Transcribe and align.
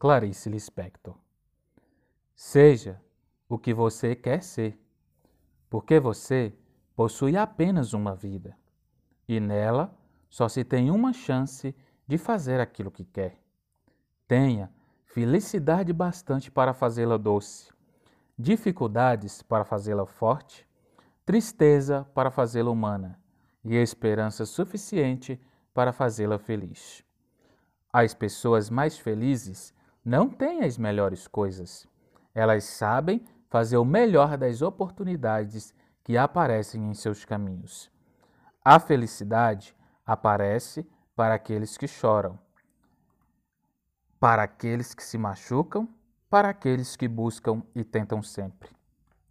Clarice 0.00 0.48
Lispector. 0.48 1.14
Seja 2.34 2.98
o 3.46 3.58
que 3.58 3.74
você 3.74 4.16
quer 4.16 4.42
ser, 4.42 4.80
porque 5.68 6.00
você 6.00 6.54
possui 6.96 7.36
apenas 7.36 7.92
uma 7.92 8.14
vida 8.14 8.56
e 9.28 9.38
nela 9.38 9.94
só 10.30 10.48
se 10.48 10.64
tem 10.64 10.90
uma 10.90 11.12
chance 11.12 11.76
de 12.06 12.16
fazer 12.16 12.60
aquilo 12.60 12.90
que 12.90 13.04
quer. 13.04 13.42
Tenha 14.26 14.72
felicidade 15.04 15.92
bastante 15.92 16.50
para 16.50 16.72
fazê-la 16.72 17.18
doce, 17.18 17.70
dificuldades 18.38 19.42
para 19.42 19.66
fazê-la 19.66 20.06
forte, 20.06 20.66
tristeza 21.26 22.08
para 22.14 22.30
fazê-la 22.30 22.70
humana 22.70 23.20
e 23.62 23.76
esperança 23.76 24.46
suficiente 24.46 25.38
para 25.74 25.92
fazê-la 25.92 26.38
feliz. 26.38 27.04
As 27.92 28.14
pessoas 28.14 28.70
mais 28.70 28.96
felizes 28.98 29.74
não 30.04 30.28
têm 30.28 30.62
as 30.62 30.78
melhores 30.78 31.26
coisas. 31.26 31.86
Elas 32.34 32.64
sabem 32.64 33.24
fazer 33.48 33.76
o 33.76 33.84
melhor 33.84 34.36
das 34.36 34.62
oportunidades 34.62 35.74
que 36.02 36.16
aparecem 36.16 36.88
em 36.88 36.94
seus 36.94 37.24
caminhos. 37.24 37.90
A 38.64 38.78
felicidade 38.78 39.74
aparece 40.06 40.88
para 41.14 41.34
aqueles 41.34 41.76
que 41.76 41.86
choram, 41.86 42.38
para 44.18 44.42
aqueles 44.42 44.94
que 44.94 45.02
se 45.02 45.18
machucam, 45.18 45.88
para 46.28 46.48
aqueles 46.50 46.94
que 46.96 47.08
buscam 47.08 47.62
e 47.74 47.82
tentam 47.82 48.22
sempre, 48.22 48.70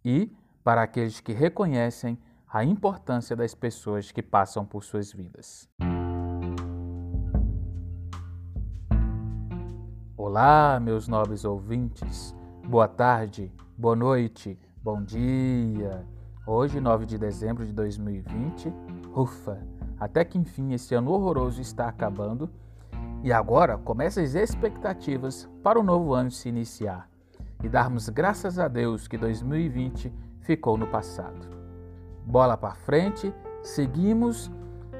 e 0.04 0.34
para 0.62 0.82
aqueles 0.82 1.20
que 1.20 1.32
reconhecem 1.32 2.18
a 2.52 2.64
importância 2.64 3.34
das 3.34 3.54
pessoas 3.54 4.10
que 4.10 4.22
passam 4.22 4.66
por 4.66 4.84
suas 4.84 5.12
vidas. 5.12 5.68
Olá, 10.32 10.78
meus 10.78 11.08
nobres 11.08 11.44
ouvintes. 11.44 12.32
Boa 12.64 12.86
tarde, 12.86 13.52
boa 13.76 13.96
noite, 13.96 14.56
bom 14.80 15.02
dia. 15.02 16.06
Hoje, 16.46 16.80
9 16.80 17.04
de 17.04 17.18
dezembro 17.18 17.66
de 17.66 17.72
2020. 17.72 18.72
Ufa, 19.12 19.58
até 19.98 20.24
que 20.24 20.38
enfim 20.38 20.72
esse 20.72 20.94
ano 20.94 21.10
horroroso 21.10 21.60
está 21.60 21.88
acabando. 21.88 22.48
E 23.24 23.32
agora 23.32 23.76
começam 23.76 24.22
as 24.22 24.36
expectativas 24.36 25.50
para 25.64 25.80
o 25.80 25.82
novo 25.82 26.14
ano 26.14 26.30
se 26.30 26.48
iniciar 26.48 27.10
e 27.60 27.68
darmos 27.68 28.08
graças 28.08 28.56
a 28.56 28.68
Deus 28.68 29.08
que 29.08 29.18
2020 29.18 30.14
ficou 30.42 30.78
no 30.78 30.86
passado. 30.86 31.48
Bola 32.24 32.56
para 32.56 32.76
frente, 32.76 33.34
seguimos 33.64 34.48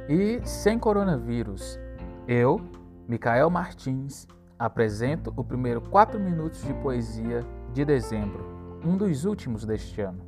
e 0.09 0.41
sem 0.44 0.77
coronavírus. 0.77 1.78
Eu, 2.27 2.61
Micael 3.06 3.48
Martins, 3.48 4.27
apresento 4.61 5.33
o 5.36 5.42
primeiro 5.42 5.80
quatro 5.80 6.20
minutos 6.20 6.62
de 6.62 6.75
poesia 6.75 7.47
de 7.72 7.83
dezembro, 7.83 8.44
um 8.84 8.94
dos 8.94 9.25
últimos 9.25 9.64
deste 9.64 10.03
ano, 10.03 10.20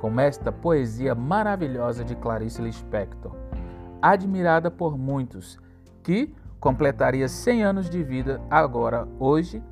com 0.00 0.18
esta 0.18 0.50
poesia 0.50 1.14
maravilhosa 1.14 2.04
de 2.04 2.16
Clarice 2.16 2.60
Lispector, 2.60 3.30
admirada 4.02 4.72
por 4.72 4.98
muitos, 4.98 5.56
que 6.02 6.34
completaria 6.58 7.28
100 7.28 7.62
anos 7.62 7.88
de 7.88 8.02
vida 8.02 8.42
agora, 8.50 9.06
hoje, 9.20 9.62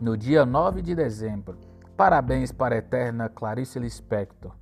no 0.00 0.16
dia 0.16 0.46
9 0.46 0.80
de 0.80 0.94
dezembro. 0.94 1.58
Parabéns 1.96 2.52
para 2.52 2.76
a 2.76 2.78
eterna 2.78 3.28
Clarice 3.28 3.80
Lispector. 3.80 4.52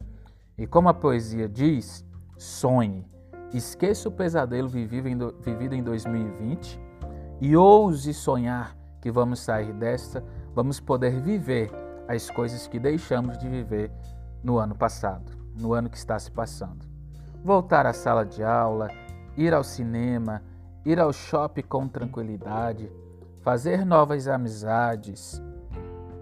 E 0.57 0.67
como 0.67 0.89
a 0.89 0.95
poesia 0.95 1.49
diz, 1.49 2.05
sonhe, 2.37 3.07
esqueça 3.53 4.09
o 4.09 4.13
pesadelo 4.13 4.69
vivido 4.69 5.07
em 5.75 5.83
2020 5.83 6.88
e 7.41 7.57
ouse 7.57 8.13
sonhar 8.13 8.77
que 9.01 9.11
vamos 9.11 9.41
sair 9.41 9.73
desta, 9.73 10.25
vamos 10.55 10.81
poder 10.81 11.21
viver 11.21 11.71
as 12.09 12.31
coisas 12.31 12.67
que 12.67 12.79
deixamos 12.79 13.39
de 13.39 13.49
viver 13.49 13.91
no 14.43 14.59
ano 14.59 14.75
passado, 14.75 15.33
no 15.59 15.73
ano 15.73 15.89
que 15.89 15.97
está 15.97 16.19
se 16.19 16.31
passando. 16.31 16.87
Voltar 17.45 17.87
à 17.87 17.93
sala 17.93 18.25
de 18.25 18.43
aula, 18.43 18.89
ir 19.37 19.55
ao 19.55 19.63
cinema, 19.63 20.43
ir 20.85 20.99
ao 20.99 21.13
shopping 21.13 21.63
com 21.63 21.87
tranquilidade, 21.87 22.91
fazer 23.43 23.85
novas 23.85 24.27
amizades 24.27 25.41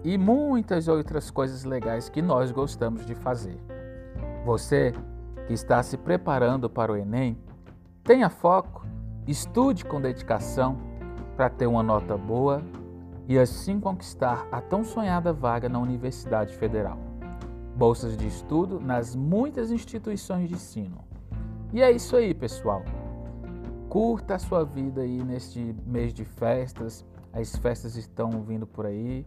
e 0.05 0.19
muitas 0.19 0.87
outras 0.89 1.31
coisas 1.31 1.65
legais 1.65 2.09
que 2.09 2.21
nós 2.21 2.51
gostamos 2.51 3.07
de 3.07 3.15
fazer. 3.15 3.59
Você 4.45 4.93
que 5.47 5.55
está 5.55 5.83
se 5.83 5.97
preparando 5.97 6.69
para 6.69 6.93
o 6.93 6.97
Enem, 6.97 7.39
tenha 8.05 8.29
foco, 8.29 8.87
estude 9.27 9.85
com 9.85 10.01
dedicação 10.01 10.77
para 11.37 11.51
ter 11.51 11.67
uma 11.67 11.83
nota 11.83 12.17
boa 12.17 12.63
e 13.29 13.39
assim 13.39 13.79
conquistar 13.79 14.49
a 14.51 14.61
tão 14.61 14.83
sonhada 14.83 15.33
vaga 15.33 15.69
na 15.69 15.79
Universidade 15.79 16.57
Federal. 16.57 16.99
Bolsas 17.77 18.17
de 18.17 18.27
estudo 18.27 18.81
nas 18.81 19.15
muitas 19.15 19.71
instituições 19.71 20.49
de 20.49 20.55
ensino. 20.55 21.05
E 21.73 21.83
é 21.83 21.91
isso 21.91 22.17
aí, 22.17 22.33
pessoal. 22.33 22.83
Curta 23.91 24.37
a 24.37 24.39
sua 24.39 24.65
vida 24.65 25.03
aí 25.03 25.23
neste 25.23 25.77
mês 25.85 26.15
de 26.15 26.25
festas. 26.25 27.05
As 27.33 27.55
festas 27.57 27.97
estão 27.97 28.31
vindo 28.43 28.67
por 28.67 28.87
aí 28.87 29.27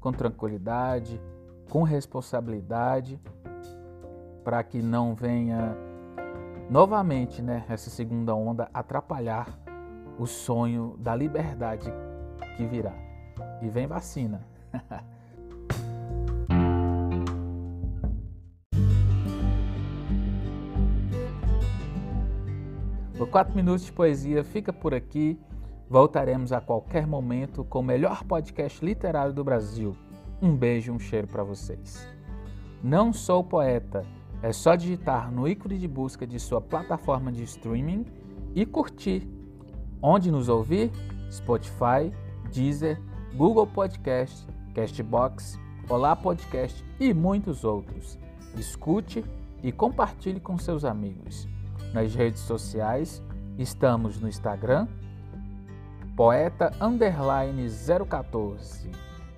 com 0.00 0.12
tranquilidade, 0.12 1.20
com 1.68 1.82
responsabilidade, 1.82 3.20
para 4.42 4.62
que 4.62 4.80
não 4.80 5.14
venha 5.14 5.76
novamente, 6.70 7.42
né, 7.42 7.66
essa 7.68 7.90
segunda 7.90 8.34
onda 8.34 8.70
atrapalhar 8.72 9.46
o 10.18 10.26
sonho 10.26 10.96
da 10.98 11.14
liberdade 11.14 11.92
que 12.56 12.66
virá. 12.66 12.94
E 13.62 13.68
vem 13.68 13.86
vacina. 13.86 14.46
o 23.18 23.26
4 23.26 23.54
Minutos 23.54 23.84
de 23.84 23.92
Poesia 23.92 24.42
fica 24.44 24.72
por 24.72 24.94
aqui. 24.94 25.38
Voltaremos 25.88 26.52
a 26.52 26.60
qualquer 26.60 27.06
momento 27.06 27.64
com 27.64 27.80
o 27.80 27.82
melhor 27.82 28.24
podcast 28.24 28.84
literário 28.84 29.32
do 29.32 29.42
Brasil. 29.42 29.96
Um 30.40 30.56
beijo 30.56 30.92
um 30.92 30.98
cheiro 30.98 31.26
para 31.26 31.42
vocês. 31.42 32.06
Não 32.82 33.12
sou 33.12 33.44
poeta, 33.44 34.06
é 34.42 34.52
só 34.52 34.74
digitar 34.74 35.30
no 35.30 35.46
ícone 35.46 35.76
de 35.76 35.86
busca 35.86 36.26
de 36.26 36.40
sua 36.40 36.62
plataforma 36.62 37.30
de 37.30 37.42
streaming 37.42 38.06
e 38.54 38.64
curtir 38.64 39.28
Onde 40.02 40.30
nos 40.30 40.48
ouvir? 40.48 40.90
Spotify, 41.30 42.10
Deezer, 42.50 42.98
Google 43.34 43.66
Podcast, 43.66 44.46
Castbox, 44.74 45.58
Olá 45.90 46.16
Podcast 46.16 46.82
e 46.98 47.12
muitos 47.12 47.64
outros. 47.64 48.18
Escute 48.56 49.22
e 49.62 49.70
compartilhe 49.70 50.40
com 50.40 50.56
seus 50.56 50.86
amigos. 50.86 51.46
Nas 51.92 52.14
redes 52.14 52.40
sociais, 52.40 53.22
estamos 53.58 54.18
no 54.18 54.26
Instagram, 54.26 54.88
poeta 56.16 56.72
underline 56.80 57.68
014. 58.08 58.90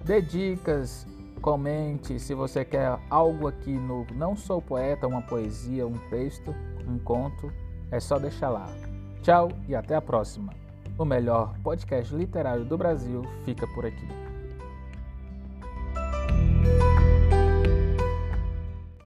Dê 0.04 0.22
dicas, 0.22 1.06
comente 1.40 2.20
se 2.20 2.34
você 2.34 2.64
quer 2.64 3.00
algo 3.10 3.48
aqui 3.48 3.72
no 3.72 4.06
Não 4.14 4.36
Sou 4.36 4.62
Poeta, 4.62 5.08
uma 5.08 5.22
poesia, 5.22 5.84
um 5.86 5.98
texto, 6.08 6.54
um 6.86 6.98
conto, 7.00 7.52
é 7.90 7.98
só 7.98 8.16
deixar 8.16 8.50
lá. 8.50 8.91
Tchau 9.22 9.50
e 9.68 9.74
até 9.74 9.94
a 9.94 10.02
próxima. 10.02 10.52
O 10.98 11.04
melhor 11.04 11.54
podcast 11.62 12.14
literário 12.14 12.64
do 12.64 12.76
Brasil 12.76 13.22
fica 13.44 13.66
por 13.68 13.86
aqui. 13.86 14.31